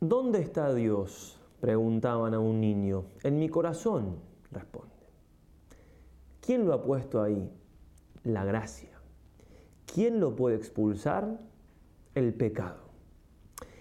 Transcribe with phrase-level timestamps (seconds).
[0.00, 1.40] ¿Dónde está Dios?
[1.60, 3.06] preguntaban a un niño.
[3.24, 4.20] En mi corazón,
[4.52, 4.94] responde.
[6.40, 7.50] ¿Quién lo ha puesto ahí?
[8.22, 8.90] La gracia.
[9.92, 11.40] ¿Quién lo puede expulsar?
[12.14, 12.76] El pecado.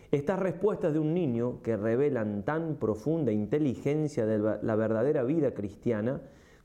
[0.09, 6.21] Estas respuestas de un niño que revelan tan profunda inteligencia de la verdadera vida cristiana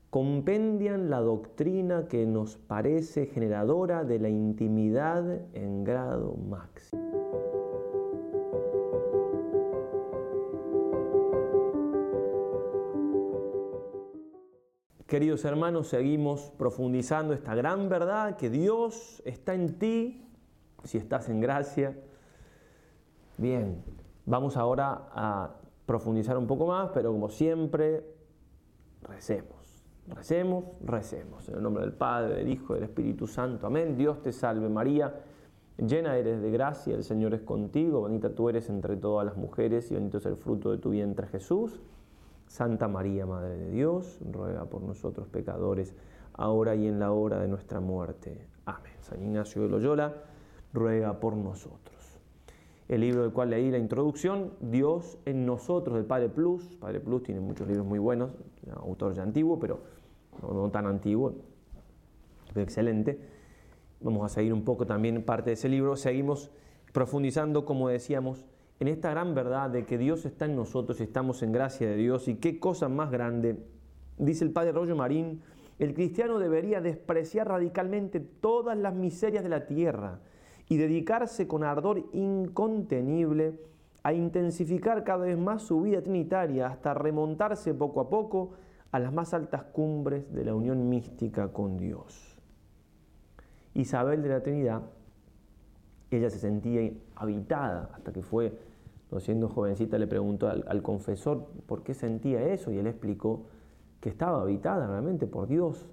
[0.09, 7.62] compendian la doctrina que nos parece generadora de la intimidad en grado máximo.
[15.13, 20.25] Queridos hermanos, seguimos profundizando esta gran verdad que Dios está en ti
[20.83, 21.95] si estás en gracia
[23.37, 23.83] Bien,
[24.25, 25.51] vamos ahora a
[25.85, 28.03] profundizar un poco más, pero como siempre,
[29.03, 29.85] recemos.
[30.07, 31.47] Recemos, recemos.
[31.47, 33.67] En el nombre del Padre, del Hijo del Espíritu Santo.
[33.67, 33.95] Amén.
[33.95, 35.13] Dios te salve María.
[35.77, 38.01] Llena eres de gracia, el Señor es contigo.
[38.01, 41.27] Bendita tú eres entre todas las mujeres y bendito es el fruto de tu vientre
[41.27, 41.83] Jesús.
[42.47, 45.95] Santa María, Madre de Dios, ruega por nosotros pecadores,
[46.33, 48.47] ahora y en la hora de nuestra muerte.
[48.65, 48.93] Amén.
[49.01, 50.13] San Ignacio de Loyola,
[50.73, 51.93] ruega por nosotros
[52.87, 56.63] el libro del cual leí la introducción, Dios en nosotros, del Padre Plus.
[56.79, 58.35] Padre Plus tiene muchos libros muy buenos,
[58.75, 59.81] autor ya antiguo, pero
[60.41, 61.33] no, tan antiguo,
[62.53, 63.19] pero excelente.
[64.01, 65.95] Vamos a seguir un poco también parte de ese libro.
[65.95, 66.51] Seguimos
[66.91, 68.45] profundizando, como decíamos,
[68.79, 71.95] en esta gran verdad de que Dios está en nosotros y estamos en gracia de
[71.95, 72.27] Dios.
[72.27, 73.57] Y qué cosa más grande,
[74.17, 75.41] dice el Padre Rollo Marín,
[75.79, 80.19] el cristiano debería despreciar radicalmente todas las miserias de la tierra
[80.69, 83.59] y dedicarse con ardor incontenible
[84.03, 88.51] a intensificar cada vez más su vida trinitaria hasta remontarse poco a poco
[88.91, 92.37] a las más altas cumbres de la unión mística con Dios.
[93.73, 94.83] Isabel de la Trinidad,
[96.17, 98.57] ella se sentía habitada hasta que fue,
[99.19, 103.45] siendo jovencita, le preguntó al, confesor por qué sentía eso y él explicó
[103.99, 105.87] que estaba habitada realmente por Dios,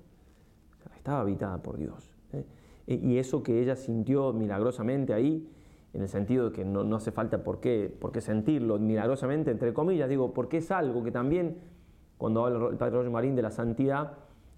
[0.97, 2.11] estaba habitada por Dios.
[2.33, 2.45] ¿eh?
[2.87, 5.49] Eh, y eso que ella sintió milagrosamente ahí,
[5.93, 9.75] en el sentido de que no, hace falta por qué, por qué sentirlo milagrosamente, entre
[9.75, 11.59] comillas, digo, porque es algo que también,
[12.17, 14.13] cuando habla el Padre Roger Marín de la santidad,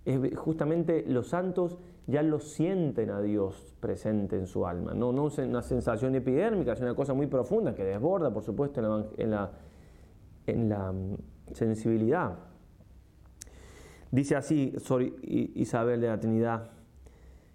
[0.04, 5.28] es justamente los santos ya lo sienten a Dios presente en su alma, no, no
[5.28, 8.80] es una sensación epidérmica, es una cosa muy profunda que desborda, por supuesto,
[9.16, 9.50] en la,
[10.46, 11.16] en la, mm,
[11.52, 12.38] sensibilidad.
[14.10, 14.74] Dice así
[15.54, 16.70] Isabel de la Trinidad,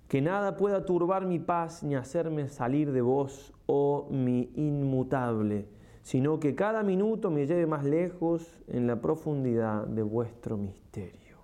[0.07, 5.67] que nada pueda turbar mi paz ni hacerme salir de vos, oh mi inmutable,
[6.01, 11.37] sino que cada minuto me lleve más lejos en la profundidad de vuestro misterio.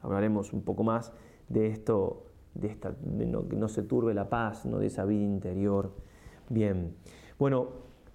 [0.00, 1.12] Hablaremos un poco más
[1.48, 2.27] de esto,
[2.58, 4.78] de, esta, que no se turbe la paz, ¿no?
[4.78, 5.92] de esa vida interior.
[6.48, 6.94] Bien,
[7.38, 7.68] bueno,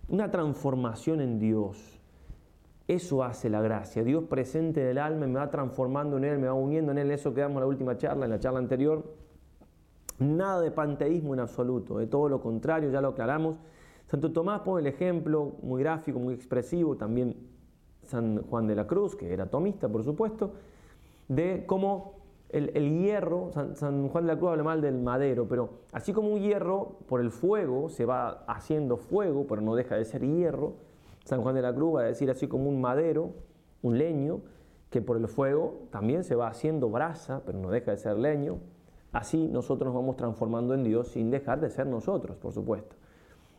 [0.10, 2.00] una transformación en Dios.
[2.88, 4.04] Eso hace la gracia.
[4.04, 7.12] Dios presente del alma me va transformando en Él, me va uniendo en Él.
[7.12, 9.04] Eso quedamos en la última charla, en la charla anterior
[10.20, 13.56] Nada de panteísmo en absoluto, de todo lo contrario, ya lo aclaramos.
[14.06, 17.36] Santo Tomás pone el ejemplo muy gráfico, muy expresivo, también
[18.04, 20.54] San Juan de la Cruz, que era tomista, por supuesto,
[21.28, 22.23] de cómo
[22.54, 26.40] el, hierro, San, Juan de la Cruz habla mal del madero, pero así como un
[26.40, 30.76] hierro por el fuego se va haciendo fuego, pero no deja de ser hierro,
[31.26, 33.32] San Juan de la Cruz va a decir así como un madero,
[33.82, 34.42] un leño,
[34.92, 38.60] que por el fuego también se va haciendo brasa, pero no deja de ser leño.
[39.12, 42.96] Así nosotros nos vamos transformando en Dios sin dejar de ser nosotros, por supuesto.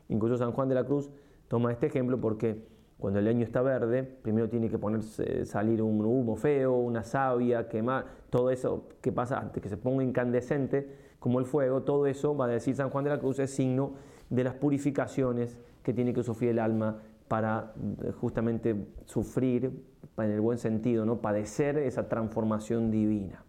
[0.09, 1.11] Incluso San Juan de la Cruz
[1.49, 2.65] toma este ejemplo porque
[2.99, 7.69] cuando el leño está verde, primero tiene que ponerse, salir un humo feo, una savia,
[7.69, 12.37] quemar, todo eso que pasa antes que se ponga incandescente, como el fuego, todo eso,
[12.37, 13.95] va a decir San Juan de la Cruz, es signo
[14.31, 17.73] de las purificaciones que tiene que sufrir el alma para
[18.03, 19.85] eh, justamente sufrir,
[20.17, 21.21] en el buen sentido, ¿no?
[21.21, 23.43] padecer esa transformación divina.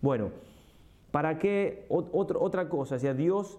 [0.00, 0.30] Bueno,
[1.16, 1.86] ¿Para qué?
[1.88, 3.58] otra cosa, o sea, Dios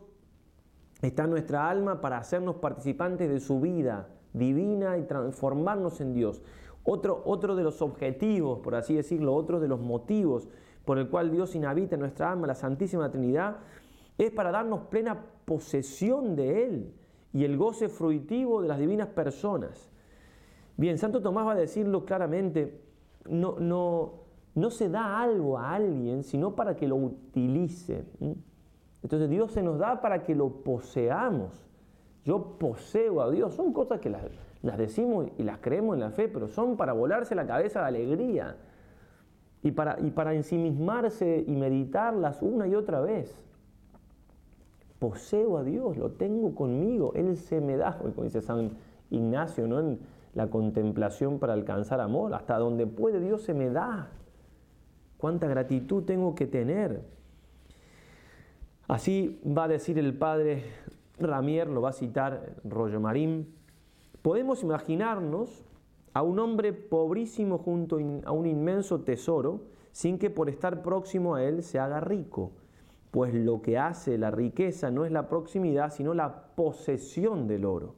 [1.01, 6.41] está en nuestra alma para hacernos participantes de su vida divina y transformarnos en Dios.
[6.83, 10.47] Otro, otro de los objetivos, por así decirlo, otro de los motivos
[10.85, 13.57] por el cual Dios inhabita en nuestra alma, la Santísima Trinidad,
[14.17, 16.93] es para darnos plena posesión de Él
[17.33, 19.91] y el goce fruitivo de las divinas personas.
[20.77, 22.81] Bien, Santo Tomás va a decirlo claramente,
[23.29, 24.13] no, no,
[24.55, 28.05] no se da algo a alguien, sino para que lo utilice.
[29.03, 31.66] Entonces Dios se nos da para que lo poseamos.
[32.27, 33.53] Yo poseo a Dios.
[33.53, 34.21] Son cosas que las,
[34.77, 38.57] decimos y las creemos en la fe, pero son para volarse la cabeza de alegría
[39.63, 43.33] y para, y para ensimismarse y meditarlas una y otra vez.
[44.99, 48.71] Poseo a Dios, lo tengo conmigo, Él se me da, como dice San
[49.09, 49.79] Ignacio, ¿no?
[49.79, 49.99] En
[50.33, 52.33] la contemplación para alcanzar amor.
[52.33, 54.09] Hasta donde puede Dios se me da.
[55.17, 57.05] Cuánta gratitud tengo que tener.
[58.89, 60.63] Así va a decir el padre
[61.19, 63.53] Ramier, lo va a citar Rollo Marín.
[64.21, 65.65] Podemos imaginarnos
[66.13, 69.61] a un hombre pobrísimo junto a un inmenso tesoro,
[69.91, 72.51] sin que por estar próximo a él se haga rico,
[73.11, 77.95] pues lo que hace la riqueza no es la proximidad, sino la posesión del oro.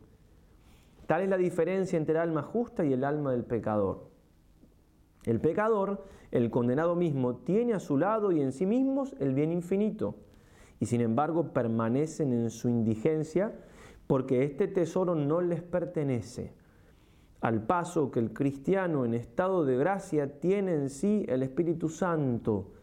[1.08, 4.10] Tal es la diferencia entre el alma justa y el alma del pecador.
[5.26, 9.52] El pecador, el condenado mismo, tiene a su lado y en sí mismos el bien
[9.52, 10.16] infinito,
[10.80, 13.54] y sin embargo permanecen en su indigencia
[14.08, 16.54] porque este tesoro no les pertenece.
[17.42, 22.74] Al paso que el cristiano en estado de gracia tiene en sí el Espíritu Santo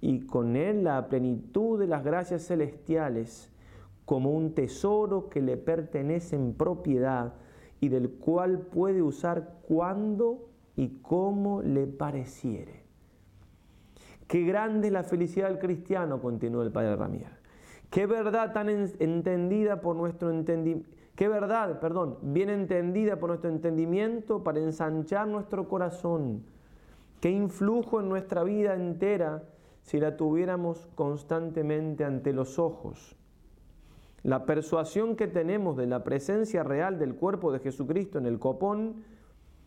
[0.00, 3.50] y con él la plenitud de las gracias celestiales
[4.04, 7.34] como un tesoro que le pertenece en propiedad
[7.80, 12.85] y del cual puede usar cuando y como le pareciere.
[14.26, 17.30] Qué grande es la felicidad del cristiano, continuó el padre Ramier.
[17.90, 20.32] Qué verdad tan entendida por nuestro
[21.14, 26.42] qué verdad, perdón, bien entendida por nuestro entendimiento para ensanchar nuestro corazón.
[27.20, 29.44] Qué influjo en nuestra vida entera
[29.82, 33.16] si la tuviéramos constantemente ante los ojos.
[34.22, 39.04] La persuasión que tenemos de la presencia real del cuerpo de Jesucristo en el copón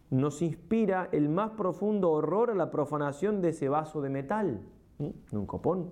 [0.09, 4.61] nos inspira el más profundo horror a la profanación de ese vaso de metal,
[4.99, 5.91] en un copón.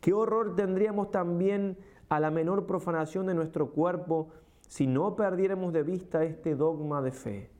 [0.00, 1.76] ¿Qué horror tendríamos también
[2.08, 4.28] a la menor profanación de nuestro cuerpo
[4.66, 7.50] si no perdiéramos de vista este dogma de fe,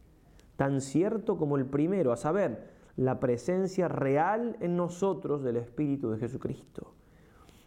[0.57, 6.19] tan cierto como el primero, a saber, la presencia real en nosotros del Espíritu de
[6.19, 6.95] Jesucristo?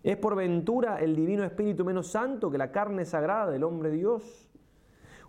[0.04, 4.51] ¿Es por ventura el Divino Espíritu menos santo que la carne sagrada del hombre Dios?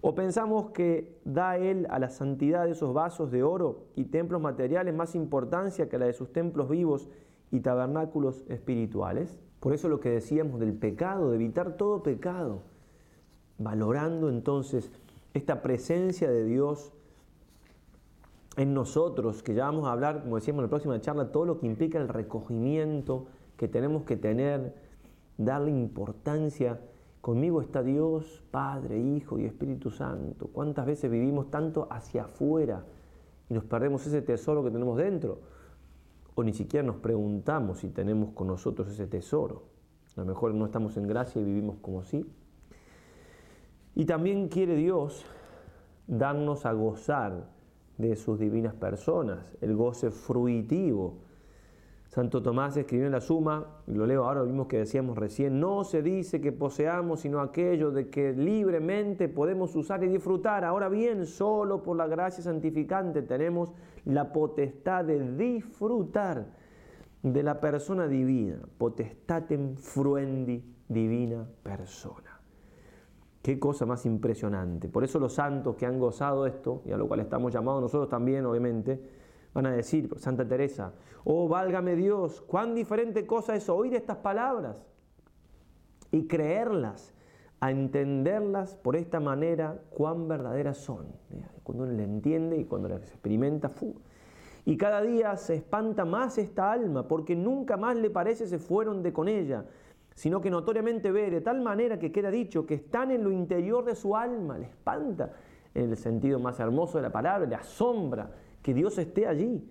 [0.02, 4.43] ¿O pensamos que da Él a la santidad de esos vasos de oro y templos
[4.43, 7.08] materiales más importancia que la de sus templos vivos
[7.52, 9.38] y tabernáculos espirituales.
[9.60, 12.62] Por eso lo que decíamos del pecado, de evitar todo pecado,
[13.58, 14.90] valorando entonces
[15.34, 16.93] esta presencia de Dios
[18.56, 21.60] en nosotros, que ya vamos a hablar, como decíamos en la próxima charla, todo lo
[21.60, 23.26] que implica el recogimiento
[23.56, 24.75] que tenemos que tener,
[25.38, 26.81] darle importancia.
[27.22, 30.48] Conmigo está Dios, Padre, Hijo y Espíritu Santo.
[30.52, 32.84] ¿Cuántas veces vivimos tanto hacia afuera
[33.48, 35.38] y nos perdemos ese tesoro que tenemos dentro?
[36.34, 39.64] o ni siquiera nos preguntamos si tenemos con nosotros ese tesoro.
[40.16, 42.26] A lo mejor no estamos en gracia y vivimos como sí.
[43.94, 45.24] Y también quiere Dios
[46.06, 47.48] darnos a gozar
[47.98, 51.19] de sus divinas personas, el goce fruitivo
[52.12, 55.82] Santo Tomás escribió en la Suma, lo leo ahora, lo mismo que decíamos recién, no
[55.82, 60.62] se dice que poseamos sino aquello de que libremente podemos usar y disfrutar.
[60.62, 63.72] Ahora bien, solo por la gracia santificante tenemos
[64.04, 66.48] la potestad de disfrutar
[67.22, 72.38] de la persona divina, potestatem fruendi divina persona.
[73.40, 74.90] Qué cosa más impresionante.
[74.90, 78.10] Por eso los santos que han gozado esto, y a lo cual estamos llamados nosotros
[78.10, 79.21] también, obviamente,
[79.54, 80.94] Van a decir, Santa Teresa,
[81.25, 84.76] oh válgame Dios, cuán diferente cosa es oír estas palabras
[86.10, 87.12] y creerlas,
[87.60, 91.06] a entenderlas por esta manera, cuán verdaderas son.
[91.62, 93.94] Cuando uno le entiende y cuando las experimenta, ¡fu!
[94.65, 99.03] Y cada día se espanta más esta alma, porque nunca más le parece se fueron
[99.03, 99.65] de con ella,
[100.15, 103.84] sino que notoriamente ve de tal manera que queda dicho que están en lo interior
[103.84, 105.32] de su alma, le espanta
[105.74, 108.31] en el sentido más hermoso de la palabra, le asombra
[108.62, 109.69] que Dios esté allí,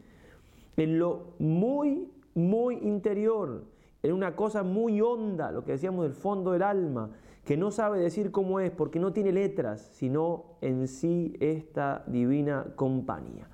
[0.78, 3.64] en lo muy, muy interior,
[4.04, 7.12] en una cosa muy honda, lo que decíamos del fondo del alma,
[7.46, 12.68] que no sabe decir cómo es, porque no tiene letras, sino en sí esta divina
[12.76, 13.48] compañía.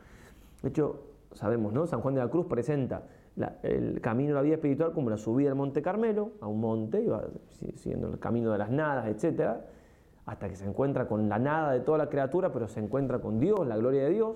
[0.62, 1.04] De hecho,
[1.34, 1.88] sabemos, ¿no?
[1.88, 3.08] San Juan de la Cruz presenta
[3.62, 7.08] el camino de la vida espiritual como la subida al Monte Carmelo, a un monte,
[7.08, 7.26] va
[7.76, 9.58] siguiendo el camino de las nadas, etc.,
[10.26, 13.40] hasta que se encuentra con la nada de toda la criatura, pero se encuentra con
[13.40, 14.36] Dios, la gloria de Dios,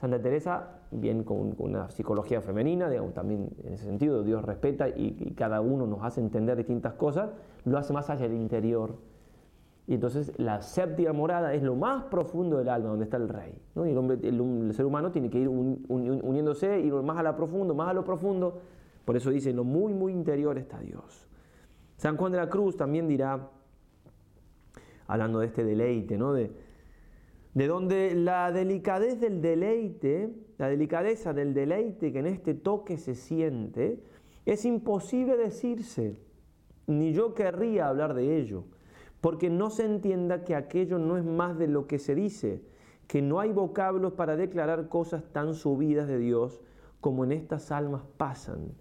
[0.00, 5.32] Santa Teresa, bien con, una psicología femenina, digamos, también en ese sentido, Dios respeta y,
[5.36, 7.30] cada uno nos hace entender distintas cosas,
[7.64, 8.96] lo hace más allá del interior.
[9.86, 13.56] Y entonces la séptima morada es lo más profundo del alma, donde está el rey.
[13.76, 17.74] Y el, hombre, el, ser humano tiene que ir uniéndose, ir más a lo profundo,
[17.74, 18.58] más a lo profundo.
[19.04, 21.28] Por eso dice, en lo muy, muy interior está Dios.
[21.96, 23.48] San Juan de la Cruz también dirá,
[25.06, 26.32] hablando de este deleite, ¿no?
[26.32, 26.65] de,
[27.56, 33.14] de donde la delicadez del deleite, la delicadeza del deleite que en este toque se
[33.14, 33.98] siente,
[34.44, 36.18] es imposible decirse,
[36.86, 38.64] ni yo querría hablar de ello,
[39.22, 42.60] porque no se entienda que aquello no es más de lo que se dice,
[43.06, 46.60] que no hay vocablos para declarar cosas tan subidas de Dios
[47.00, 48.74] como en estas almas pasan,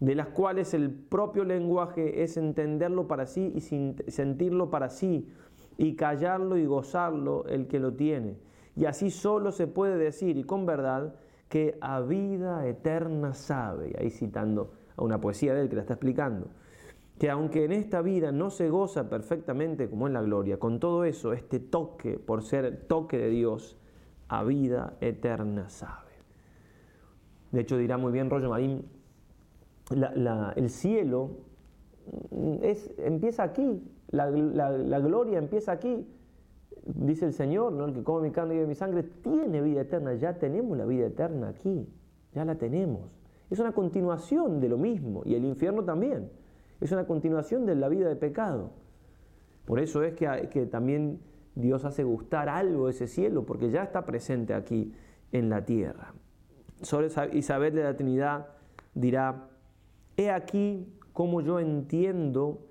[0.00, 3.60] de las cuales el propio lenguaje es entenderlo para sí y
[4.10, 5.28] sentirlo para sí,
[5.78, 8.36] y callarlo y gozarlo el que lo tiene.
[8.76, 11.14] Y así solo se puede decir, y con verdad,
[11.48, 15.82] que a vida eterna sabe, y ahí citando a una poesía de él que la
[15.82, 16.46] está explicando,
[17.18, 21.04] que aunque en esta vida no se goza perfectamente como en la gloria, con todo
[21.04, 23.76] eso, este toque, por ser toque de Dios,
[24.28, 26.10] a vida eterna sabe.
[27.50, 28.86] De hecho, dirá muy bien Rollo Marín,
[30.56, 31.32] el cielo
[32.62, 36.06] es, empieza aquí, la, gloria empieza aquí.
[36.84, 37.84] Dice el Señor, ¿no?
[37.84, 40.84] el que come mi carne y bebe mi sangre, tiene vida eterna, ya tenemos la
[40.84, 41.88] vida eterna aquí,
[42.32, 43.10] ya la tenemos.
[43.50, 46.30] Es una continuación de lo mismo, y el infierno también.
[46.80, 48.70] Es una continuación de la vida de pecado.
[49.64, 51.20] Por eso es que, también
[51.54, 54.92] Dios hace gustar algo ese cielo, porque ya está presente aquí
[55.30, 56.14] en la tierra.
[56.80, 58.48] Sobre Isabel de la Trinidad
[58.94, 59.48] dirá,
[60.16, 62.66] he aquí como yo entiendo,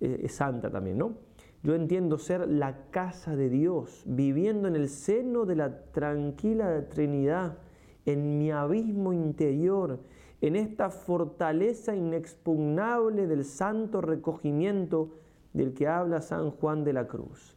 [0.00, 1.14] eh, es santa también, ¿no?
[1.62, 7.58] Yo entiendo ser la casa de Dios, viviendo en el seno de la tranquila Trinidad,
[8.06, 10.00] en mi abismo interior,
[10.40, 15.10] en esta fortaleza inexpugnable del santo recogimiento
[15.52, 17.56] del que habla San Juan de la Cruz.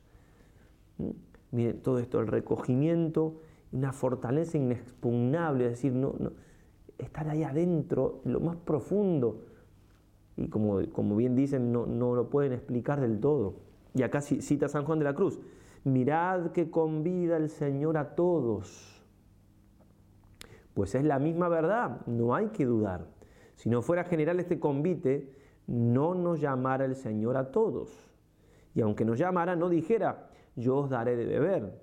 [0.98, 1.12] ¿Mm?
[1.52, 3.40] Mire, todo esto, el recogimiento,
[3.72, 5.94] una fortaleza inexpugnable, es decir,
[6.98, 9.42] estar ahí adentro, lo más profundo,
[10.36, 13.56] y como, como bien dicen, no, no lo pueden explicar del todo.
[13.94, 15.40] Y acá cita San Juan de la Cruz,
[15.84, 19.02] mirad que convida el Señor a todos.
[20.74, 23.06] Pues es la misma verdad, no hay que dudar.
[23.56, 25.32] Si no fuera general este convite,
[25.68, 28.10] no nos llamara el Señor a todos.
[28.74, 31.80] Y aunque nos llamara, no dijera, yo os daré de beber.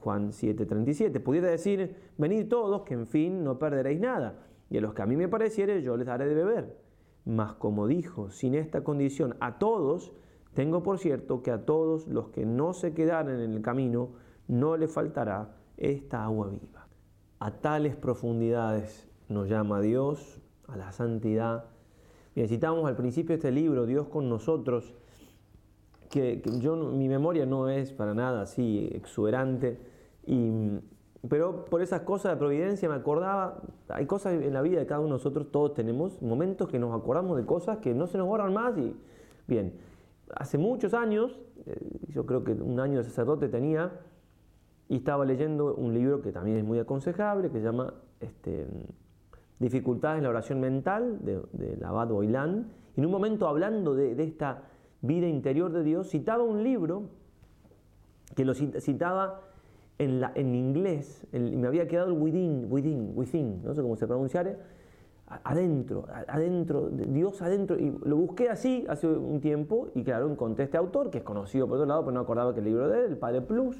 [0.00, 1.20] Juan 7:37.
[1.20, 4.34] Pudiera decir, venid todos, que en fin no perderéis nada.
[4.68, 6.76] Y a los que a mí me pareciere, yo les daré de beber.
[7.24, 10.12] Mas como dijo, sin esta condición, a todos,
[10.54, 14.10] tengo por cierto que a todos los que no se quedaren en el camino,
[14.48, 16.88] no les faltará esta agua viva.
[17.38, 21.66] A tales profundidades nos llama Dios, a la santidad.
[22.34, 24.94] Bien, citamos al principio de este libro, Dios con nosotros,
[26.10, 29.80] que, yo, mi memoria no es para nada así exuberante,
[30.26, 30.50] y,
[31.28, 35.00] pero por esas cosas de providencia me acordaba, hay cosas en la vida de cada
[35.00, 38.26] uno de nosotros, todos tenemos momentos que nos acordamos de cosas que no se nos
[38.26, 38.96] borran más y
[39.46, 39.74] bien,
[40.34, 41.76] hace muchos años, eh,
[42.08, 43.92] yo creo que un año de sacerdote tenía,
[44.88, 48.66] y estaba leyendo un libro que también es muy aconsejable, que se llama este,
[49.60, 54.14] Dificultades en la oración mental, de, de Abad Boilán, y en un momento hablando de,
[54.14, 54.62] de esta
[55.02, 57.04] vida interior de Dios, citaba un libro
[58.34, 59.42] que lo citaba
[60.00, 63.96] en, la, en inglés, y me había quedado el within, within, within, no sé cómo
[63.96, 64.56] se pronunciare,
[65.26, 70.78] adentro, adentro, Dios adentro, y lo busqué así hace un tiempo, y claro, encontré este
[70.78, 73.04] autor, que es conocido por otro lado, pero no acordaba que el libro de él,
[73.10, 73.76] el Padre Plus,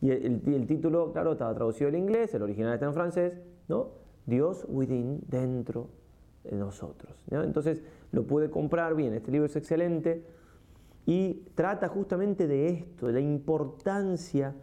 [0.00, 3.90] y el, el, título, claro, estaba traducido al inglés, el original está en francés, ¿no?
[4.26, 5.88] Dios within, dentro
[6.42, 7.14] de nosotros.
[7.30, 7.80] Entonces
[8.10, 10.26] lo pude comprar bien, este libro es excelente,
[11.06, 14.56] y trata justamente de esto, de la importancia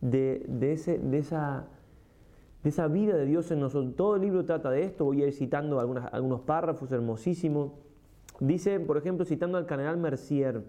[0.00, 1.66] de, ese, de, esa,
[2.62, 3.94] de esa vida de Dios en nosotros.
[3.96, 7.72] Todo el libro trata de esto, voy a ir citando algunos párrafos hermosísimos.
[8.38, 10.64] Dice, por ejemplo, citando al cardenal Mercier,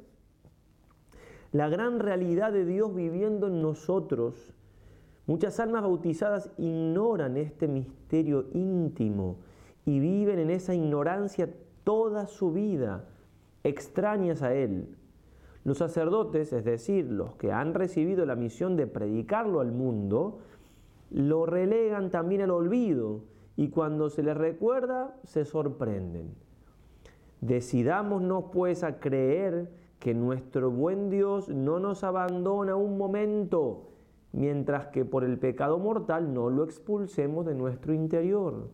[1.52, 4.54] la gran realidad de Dios viviendo en nosotros.
[5.28, 9.38] Muchas almas bautizadas ignoran este misterio íntimo
[9.86, 11.50] y viven en esa ignorancia
[11.84, 13.06] toda su vida,
[13.64, 14.96] extrañas a Él.
[15.64, 20.40] Los sacerdotes, es decir, los que han recibido la misión de predicarlo al mundo,
[21.12, 23.22] lo relegan también al olvido
[23.56, 26.34] y cuando se les recuerda se sorprenden.
[27.42, 33.90] Decidámonos pues a creer que nuestro buen Dios no nos abandona un momento,
[34.32, 38.70] mientras que por el pecado mortal no lo expulsemos de nuestro interior.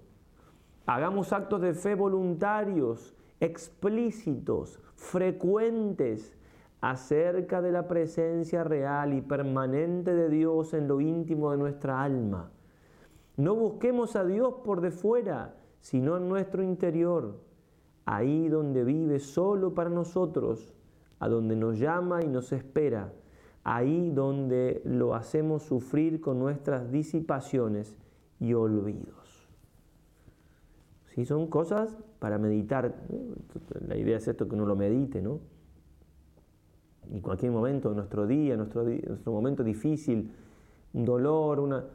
[0.85, 6.36] Hagamos actos de fe voluntarios, explícitos, frecuentes,
[6.81, 12.51] acerca de la presencia real y permanente de Dios en lo íntimo de nuestra alma.
[13.35, 17.39] No busquemos a Dios por de fuera, sino en nuestro interior,
[18.05, 20.73] ahí donde vive solo para nosotros,
[21.19, 23.11] a donde nos llama y nos espera,
[23.63, 27.95] ahí donde lo hacemos sufrir con nuestras disipaciones
[28.39, 29.49] y olvidos.
[31.13, 32.93] Si son cosas para meditar,
[33.87, 35.39] la idea es esto que uno lo medite, ¿no?
[37.11, 40.31] En cualquier momento nuestro día, nuestro, nuestro momento difícil,
[40.93, 41.85] un dolor, una,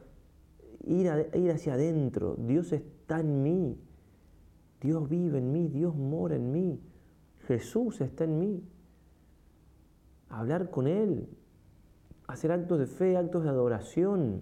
[0.85, 2.35] ir, ir hacia adentro.
[2.37, 3.77] Dios está en mí.
[4.81, 6.81] Dios vive en mí, Dios mora en mí.
[7.47, 8.63] Jesús está en mí.
[10.29, 11.29] Hablar con Él,
[12.27, 14.41] hacer actos de fe, actos de adoración.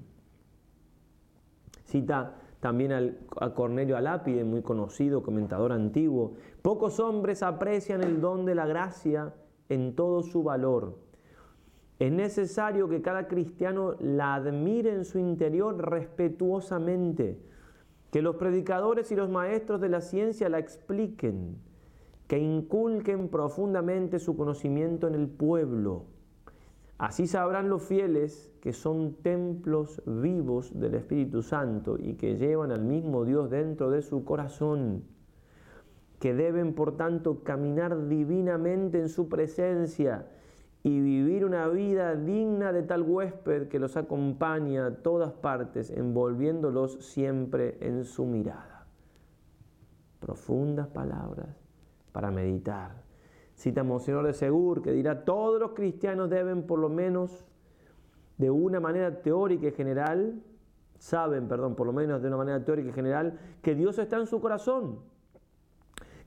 [1.84, 6.36] Cita también a Cornelio Alápide, muy conocido, comentador antiguo.
[6.62, 9.34] Pocos hombres aprecian el don de la gracia
[9.74, 11.00] en todo su valor.
[12.00, 17.40] Es necesario que cada cristiano la admire en su interior respetuosamente,
[18.12, 21.58] que los predicadores y los maestros de la ciencia la expliquen,
[22.28, 26.06] que inculquen profundamente su conocimiento en el pueblo
[27.02, 32.84] Así sabrán los fieles que son templos vivos del Espíritu Santo y que llevan al
[32.84, 35.04] mismo Dios dentro de su corazón,
[36.22, 40.28] que deben por tanto caminar divinamente en su presencia
[40.84, 47.04] y vivir una vida digna de tal huésped que los acompaña a todas partes, envolviéndolos
[47.04, 48.86] siempre en su mirada.
[50.20, 51.48] Profundas palabras
[52.12, 53.02] para meditar
[53.56, 57.48] Cita Monseñor de Segur, que dirá, todos los cristianos deben por lo menos
[58.38, 60.44] de una manera teórica y general,
[61.00, 64.28] saben, perdón, por lo menos de una manera teórica y general, que Dios está en
[64.28, 65.11] su corazón,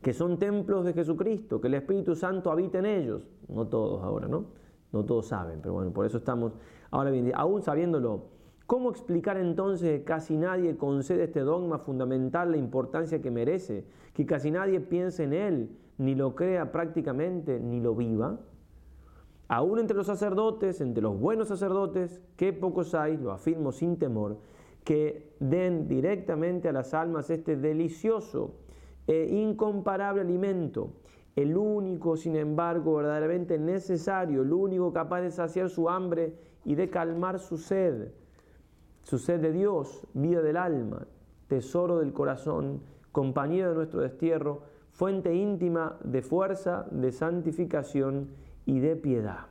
[0.04, 3.26] que son templos de Jesucristo, que el Espíritu Santo habita en ellos.
[3.48, 4.44] No todos ahora, ¿no?
[4.92, 6.52] No todos saben, pero bueno, por eso estamos,
[6.90, 8.26] ahora bien, aún sabiéndolo,
[8.66, 13.86] ¿cómo explicar entonces que casi nadie concede este dogma fundamental la importancia que merece?
[14.12, 18.40] Que casi nadie piense en él ni lo crea prácticamente, ni lo viva.
[19.48, 24.36] Aún entre los sacerdotes, entre los buenos sacerdotes, que pocos hay, lo afirmo sin temor,
[24.84, 28.63] que den directamente a las almas este delicioso
[29.06, 30.92] e incomparable alimento,
[31.36, 36.88] el único, sin embargo, verdaderamente necesario, el único capaz de saciar su hambre y de
[36.90, 38.12] calmar su sed,
[39.02, 41.06] su sed de Dios, vida del alma,
[41.48, 48.28] tesoro del corazón, compañero de nuestro destierro, fuente íntima de fuerza, de santificación
[48.64, 49.46] y de piedad.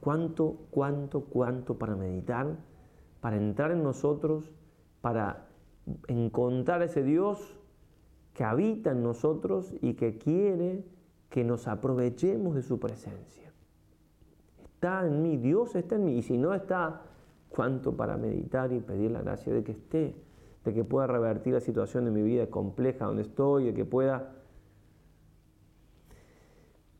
[0.00, 2.56] ¿Cuánto, cuánto, cuánto para meditar,
[3.20, 4.50] para entrar en nosotros,
[5.00, 5.49] para
[6.08, 7.58] encontrar ese Dios
[8.34, 10.84] que habita en nosotros y que quiere
[11.28, 13.52] que nos aprovechemos de su presencia?
[14.64, 17.02] Está en mí, Dios está en mí, y si no está,
[17.48, 20.14] ¿cuánto para meditar y pedir la gracia de que esté?
[20.64, 24.36] de que pueda revertir la situación de mi vida compleja donde estoy, de que pueda...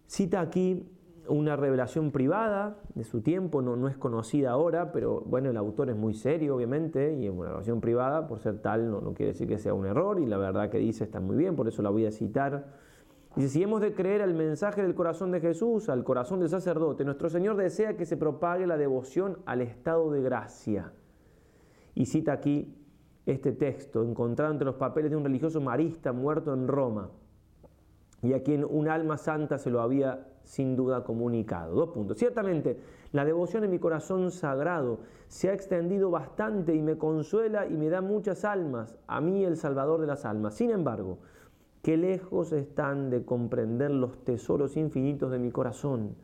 [0.07, 0.90] Cita aquí
[1.30, 5.88] una revelación privada de su tiempo, no, no es conocida ahora, pero bueno, el autor
[5.90, 9.32] es muy serio, obviamente, y es una revelación privada, por ser tal, no, no quiere
[9.32, 11.82] decir que sea un error, y la verdad que dice está muy bien, por eso
[11.82, 12.66] la voy a citar.
[13.36, 17.04] Dice, si hemos de creer al mensaje del corazón de Jesús, al corazón del sacerdote,
[17.04, 20.92] nuestro Señor desea que se propague la devoción al estado de gracia.
[21.94, 22.76] Y cita aquí
[23.26, 27.10] este texto, encontrado entre los papeles de un religioso marista muerto en Roma,
[28.22, 31.74] y a quien un alma santa se lo había sin duda comunicado.
[31.74, 32.18] Dos puntos.
[32.18, 32.78] Ciertamente,
[33.12, 37.88] la devoción en mi corazón sagrado se ha extendido bastante y me consuela y me
[37.88, 40.54] da muchas almas, a mí el Salvador de las almas.
[40.54, 41.18] Sin embargo,
[41.83, 46.16] qué lejos están de comprender los tesoros infinitos de mi corazón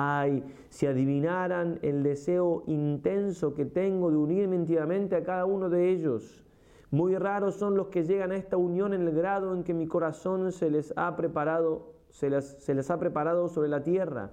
[0.00, 5.90] Ay, si adivinaran el deseo intenso que tengo de unirme íntimamente a cada uno de
[5.90, 6.44] ellos.
[6.90, 9.86] Muy raros son los que llegan a esta unión en el grado en que mi
[9.86, 14.30] corazón se les ha preparado, se les, ha preparado sobre la tierra.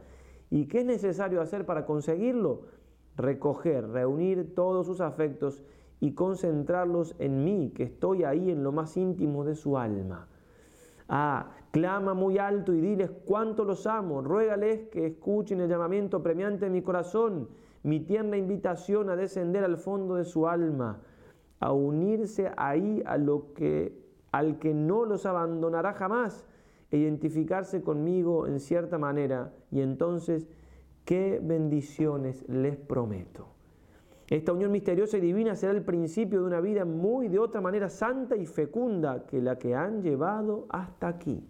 [0.49, 2.61] ¿Y qué es necesario hacer para conseguirlo?
[3.17, 5.63] Recoger, reunir todos sus afectos
[5.99, 10.27] y concentrarlos en mí, que estoy ahí en lo más íntimo de su alma.
[11.09, 14.21] Ah, clama muy alto y diles cuánto los amo.
[14.21, 17.49] Ruégales que escuchen el llamamiento premiante de mi corazón,
[17.83, 21.01] mi tierna invitación a descender al fondo de su alma,
[21.65, 23.99] a unirse ahí a lo que,
[24.31, 26.45] al que no los abandonará jamás,
[26.91, 29.51] e identificarse conmigo en cierta manera.
[29.71, 30.47] Y entonces,
[31.05, 33.47] qué bendiciones les prometo.
[34.27, 37.89] Esta unión misteriosa y divina será el principio de una vida muy de otra manera
[37.89, 41.43] santa y fecunda que la que han llevado hasta aquí.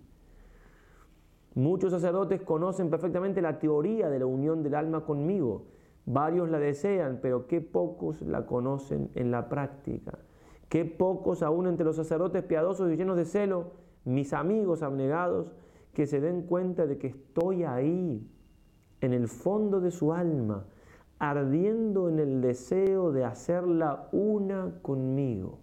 [1.56, 5.66] Muchos sacerdotes conocen perfectamente la teoría de la unión del alma conmigo.
[6.06, 10.20] Varios la desean, pero qué pocos la conocen en la práctica.
[10.70, 13.72] Qué pocos aún entre los sacerdotes piadosos y llenos de celo,
[14.04, 15.54] mis amigos abnegados,
[15.94, 18.30] que se den cuenta de que estoy ahí,
[19.02, 20.66] en el fondo de su alma,
[21.18, 25.60] ardiendo en el deseo de hacerla una conmigo.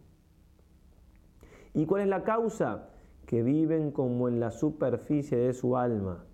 [1.74, 2.88] ¿Y cuál es la causa?
[3.26, 6.24] Que viven como en la superficie de su alma.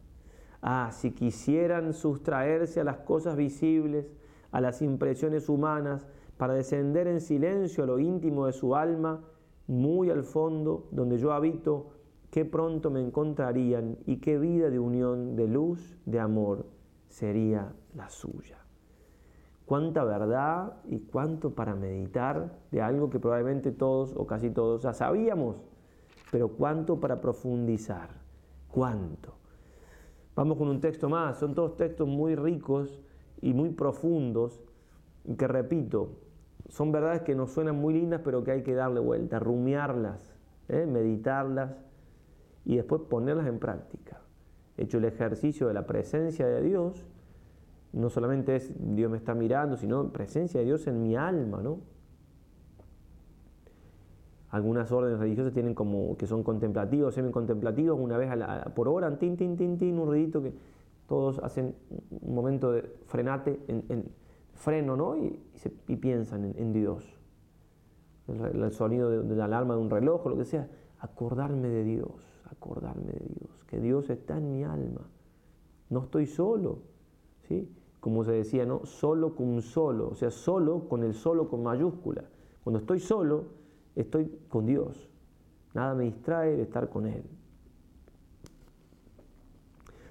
[0.61, 4.07] Ah, si quisieran sustraerse a las cosas visibles,
[4.51, 9.21] a las impresiones humanas, para descender en silencio a lo íntimo de su alma,
[9.67, 11.91] muy al fondo, donde yo habito,
[12.31, 16.67] qué pronto me encontrarían y qué vida de unión, de luz, de amor
[17.09, 18.59] sería la suya.
[19.67, 24.95] Cuánta verdad y cuánto para meditar de algo que probablemente todos o casi todos ya
[24.95, 25.57] sabíamos,
[26.31, 28.09] pero cuánto para profundizar,
[28.69, 29.38] cuánto.
[30.39, 33.03] Vamos con un texto más, son todos textos muy ricos
[33.43, 34.63] y muy profundos,
[35.37, 36.11] que repito,
[36.69, 40.37] son verdades que nos suenan muy lindas, pero que hay que darle vuelta, rumiarlas,
[40.69, 40.87] ¿eh?
[40.87, 41.85] meditarlas
[42.65, 44.21] y después ponerlas en práctica.
[44.77, 47.05] Hecho el ejercicio de la presencia de Dios,
[47.93, 51.81] no solamente es Dios me está mirando, sino presencia de Dios en mi alma, ¿no?
[54.51, 58.31] Algunas órdenes religiosas tienen como que son contemplativos, semi-contemplativos, una vez
[58.75, 60.55] por hora, tin, tin, tin, tin, un ruidito que
[61.07, 61.75] todos hacen
[62.23, 64.05] un momento de frenate, en,
[64.55, 65.17] freno, ¿no?
[65.17, 65.39] Y,
[65.97, 67.05] piensan en, Dios.
[68.27, 70.69] El, sonido de, de, la alarma de un reloj, lo que sea.
[71.01, 75.03] Acordarme de Dios, acordarme de Dios, que Dios está en mi alma.
[75.91, 76.81] No estoy solo,
[77.43, 77.71] ¿sí?
[78.01, 78.85] Como se decía, ¿no?
[78.85, 82.25] Solo con solo, o sea, solo con el solo con mayúscula.
[82.65, 83.58] Cuando estoy solo,
[84.01, 85.09] estoy con Dios.
[85.75, 87.25] Nada me distrae de estar con Él.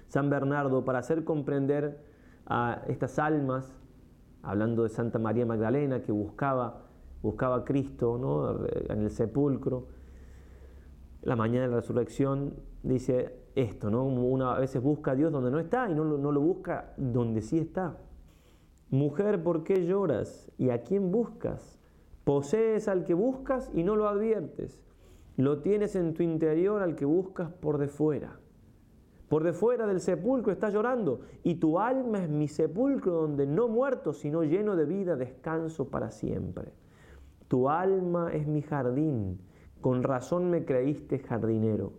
[0.08, 2.02] San Bernardo, para hacer comprender
[2.46, 3.78] a estas almas,
[4.42, 6.86] hablando de Santa María Magdalena que buscaba,
[7.22, 8.66] buscaba a Cristo ¿no?
[8.66, 9.88] en el sepulcro,
[11.22, 14.04] la mañana de la resurrección, dice esto, ¿no?
[14.04, 17.42] Una a veces busca a Dios donde no está y no, no lo busca donde
[17.42, 17.98] sí está.
[18.90, 20.50] Mujer, ¿por qué lloras?
[20.56, 21.77] ¿Y a quién buscas?
[22.28, 24.78] Posees al que buscas y no lo adviertes.
[25.38, 28.38] Lo tienes en tu interior al que buscas por de fuera.
[29.30, 33.66] Por de fuera del sepulcro estás llorando y tu alma es mi sepulcro donde no
[33.66, 36.74] muerto, sino lleno de vida, descanso para siempre.
[37.48, 39.40] Tu alma es mi jardín,
[39.80, 41.94] con razón me creíste jardinero,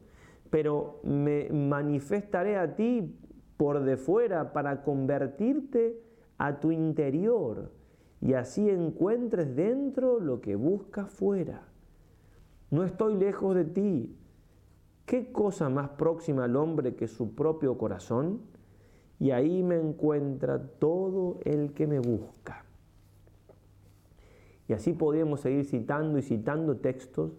[0.51, 3.17] pero me manifestaré a ti
[3.57, 5.99] por de fuera para convertirte
[6.37, 7.78] a tu interior
[8.21, 11.63] y así encuentres dentro lo que buscas fuera.
[12.69, 14.15] No estoy lejos de ti.
[15.05, 18.41] ¿Qué cosa más próxima al hombre que su propio corazón?
[19.19, 22.65] Y ahí me encuentra todo el que me busca.
[24.67, 27.31] Y así podemos seguir citando y citando textos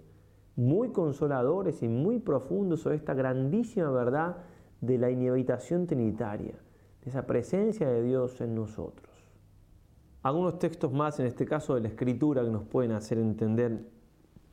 [0.57, 4.39] muy consoladores y muy profundos sobre esta grandísima verdad
[4.81, 6.55] de la inevitación trinitaria,
[7.05, 9.10] de esa presencia de Dios en nosotros
[10.23, 13.81] algunos textos más, en este caso de la escritura, que nos pueden hacer entender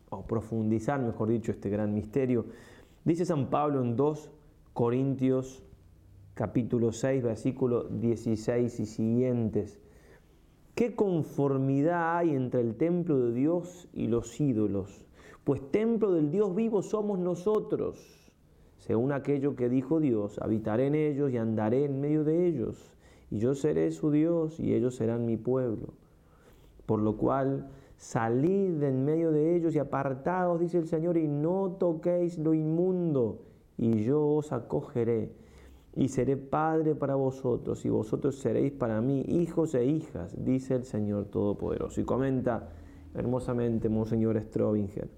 [0.10, 2.46] o profundizar, mejor dicho, este gran misterio.
[3.04, 4.30] Dice San Pablo en 2
[4.74, 5.64] Corintios
[6.36, 9.82] capítulo 6, versículo 16 y siguientes.
[10.76, 15.06] ¿Qué conformidad hay entre el templo de Dios y los ídolos?
[15.44, 18.32] Pues templo del Dios vivo somos nosotros.
[18.78, 22.94] Según aquello que dijo Dios, habitaré en ellos y andaré en medio de ellos
[23.30, 25.94] y yo seré su Dios y ellos serán mi pueblo.
[26.86, 31.28] Por lo cual, salid de en medio de ellos y apartaos, dice el Señor, y
[31.28, 33.40] no toquéis lo inmundo,
[33.78, 35.32] y yo os acogeré,
[35.96, 40.86] y seré padre para vosotros, y vosotros seréis para mí hijos e hijas, dice el
[40.86, 42.00] Señor Todopoderoso.
[42.00, 42.70] Y comenta
[43.16, 45.10] hermosamente Monseñor Strobinger.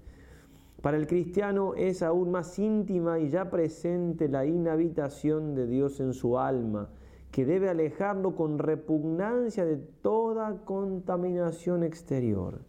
[0.80, 6.14] Para el cristiano es aún más íntima y ya presente la inhabitación de Dios en
[6.14, 6.88] su alma,
[7.30, 12.60] que debe alejarlo con repugnancia de toda contaminación exterior.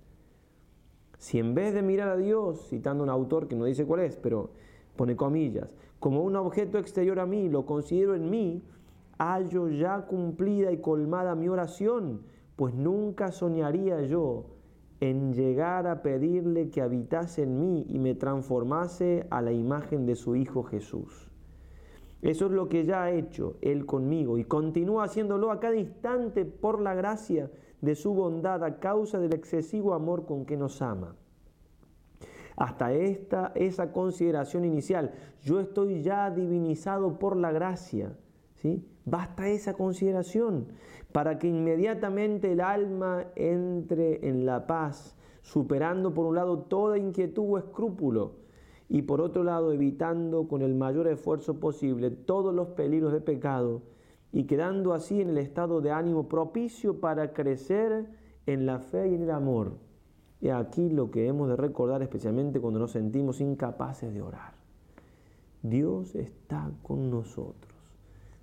[1.18, 4.18] Si en vez de mirar a Dios, citando un autor que no dice cuál es,
[4.18, 4.52] pero
[4.96, 8.64] pone comillas, como un objeto exterior a mí, lo considero en mí,
[9.18, 12.22] hallo ya cumplida y colmada mi oración,
[12.56, 14.46] pues nunca soñaría yo
[15.00, 20.16] en llegar a pedirle que habitase en mí y me transformase a la imagen de
[20.16, 21.31] su Hijo Jesús.
[22.22, 26.46] Eso es lo que ya ha hecho Él conmigo y continúa haciéndolo a cada instante
[26.46, 27.50] por la gracia
[27.82, 31.16] de su bondad a causa del excesivo amor con que nos ama.
[32.56, 38.16] Hasta esta, esa consideración inicial, yo estoy ya divinizado por la gracia.
[38.54, 38.86] ¿sí?
[39.04, 40.68] Basta esa consideración
[41.12, 47.46] para que inmediatamente el alma entre en la paz, superando por un lado toda inquietud
[47.50, 48.41] o escrúpulo
[48.94, 53.84] y por otro lado evitando con el mayor esfuerzo posible todos los peligros de pecado
[54.34, 58.10] y quedando así en el estado de ánimo propicio para crecer
[58.46, 59.78] en la fe y en el amor.
[60.42, 64.56] Y aquí lo que hemos de recordar especialmente cuando nos sentimos incapaces de orar.
[65.64, 67.72] Dios está con nosotros.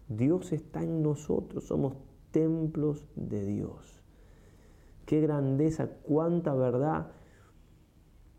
[0.08, 1.92] Dios está en nosotros, somos
[2.30, 4.02] templos de Dios.
[5.04, 7.08] Qué grandeza, cuánta verdad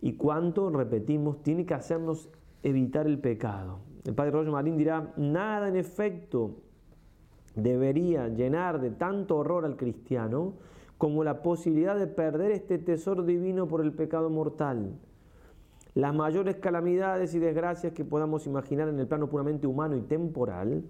[0.02, 2.30] y cuánto, repetimos, tiene que hacernos
[2.64, 3.80] evitar el pecado.
[4.06, 6.58] El padre Roger Marín dirá, nada en efecto
[7.56, 10.54] debería llenar de tanto horror al cristiano
[10.98, 14.94] como la posibilidad de perder este tesoro divino por el pecado mortal.
[15.96, 20.84] Las mayores calamidades y desgracias que podamos imaginar en el plano puramente humano y temporal,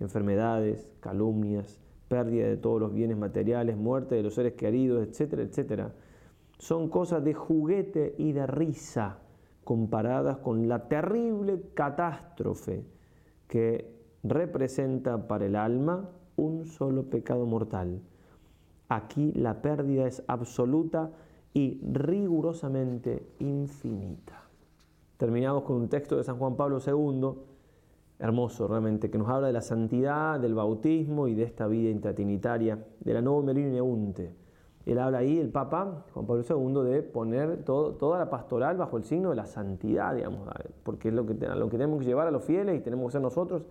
[0.00, 5.92] enfermedades, calumnias, pérdida de todos los bienes materiales, muerte de los seres queridos, etcétera, etcétera,
[6.58, 9.18] son cosas de juguete y de risa
[9.64, 12.84] comparadas con la terrible catástrofe
[13.46, 13.94] que
[14.24, 18.00] representa para el alma un solo pecado mortal.
[18.88, 21.10] Aquí la pérdida es absoluta
[21.54, 24.42] y rigurosamente infinita.
[25.16, 27.34] Terminamos con un texto de San Juan Pablo II,
[28.18, 32.84] hermoso realmente, que nos habla de la santidad, del bautismo y de esta vida intratrinitaria,
[33.00, 34.47] de la nueva Merino Unte
[34.92, 39.04] él habla ahí, el Papa Juan Pablo II, de poner toda la pastoral bajo el
[39.04, 40.48] signo de la santidad, digamos,
[40.82, 43.66] porque es lo que, tenemos que llevar a los fieles y tenemos que ser nosotros.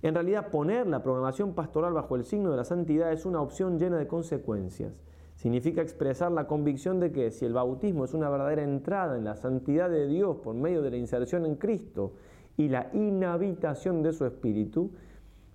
[0.00, 3.78] En realidad, poner la programación pastoral bajo el signo de la santidad es una opción
[3.78, 4.94] llena de consecuencias.
[5.36, 9.36] Significa expresar la convicción de que si el bautismo es una verdadera entrada en la
[9.36, 12.14] santidad de Dios por medio de la inserción en Cristo
[12.56, 14.92] y la inhabitación de su espíritu,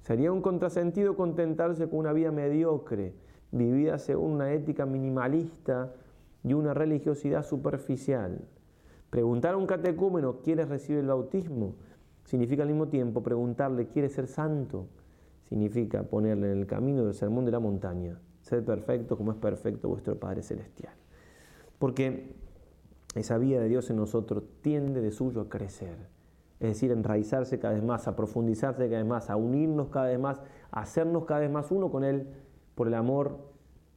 [0.02, 5.94] sería un contrasentido contentarse con una vida mediocre vivida según una ética minimalista
[6.44, 8.42] y una religiosidad superficial.
[9.10, 11.76] Preguntar a un catecúmeno, ¿quieres recibir el bautismo?
[12.26, 14.88] Significa al mismo tiempo preguntarle, ¿quieres ser santo?
[15.44, 19.90] Significa ponerle en el camino del sermón de la montaña, ser perfecto como es perfecto
[19.90, 20.94] vuestro Padre Celestial.
[21.80, 22.36] Porque
[23.16, 25.98] esa vida de Dios en nosotros tiende de suyo a crecer,
[26.60, 30.20] es decir, enraizarse cada vez más, a profundizarse cada vez más, a unirnos cada vez
[30.20, 32.28] más, a hacernos cada vez más uno con Él
[32.76, 33.38] por el amor,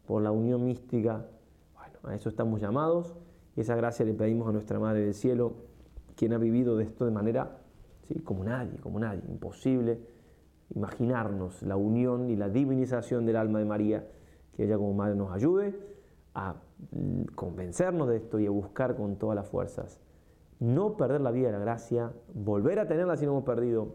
[0.06, 1.26] por la unión mística.
[1.74, 3.14] Bueno, a eso estamos llamados
[3.56, 5.52] y esa gracia le pedimos a nuestra Madre del Cielo,
[6.16, 7.58] quien ha vivido de esto de manera,
[8.04, 8.20] ¿sí?
[8.20, 10.00] como nadie, como nadie, imposible
[10.74, 14.06] imaginarnos la unión y la divinización del alma de María,
[14.54, 15.74] que ella como Madre nos ayude
[16.34, 16.56] a
[17.34, 19.98] convencernos de esto y a buscar con todas las fuerzas
[20.60, 23.94] no perder la vida de la gracia, volver a tenerla si no hemos perdido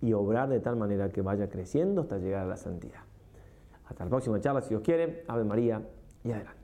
[0.00, 3.00] y obrar de tal manera que vaya creciendo hasta llegar a la santidad.
[3.90, 5.24] Hasta la próxima charla, si Dios quiere.
[5.26, 5.82] Ave María
[6.22, 6.59] y adelante.